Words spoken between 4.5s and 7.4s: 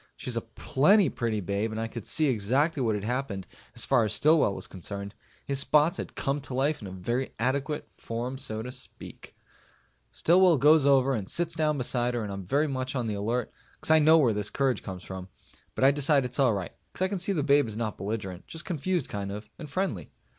was concerned. His spots had come to life in very